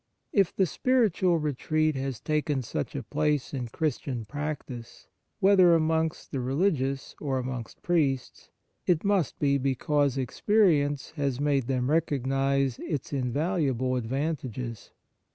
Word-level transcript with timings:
If 0.33 0.55
the 0.55 0.65
spiritual 0.65 1.37
retreat 1.37 1.95
has 1.95 2.19
taken 2.19 2.63
such 2.63 2.95
a 2.95 3.03
place 3.03 3.53
in 3.53 3.67
Christian 3.67 4.25
practice, 4.25 5.05
whether 5.39 5.75
amongst 5.75 6.31
the 6.31 6.39
religious 6.39 7.13
or 7.21 7.37
amongst 7.37 7.83
priests, 7.83 8.49
it 8.87 9.03
must 9.03 9.37
be 9.37 9.59
because 9.59 10.17
experience 10.17 11.11
has 11.17 11.39
made 11.39 11.67
them 11.67 11.91
recognize 11.91 12.79
its 12.79 13.13
invaluable 13.13 13.95
advantages. 13.95 14.89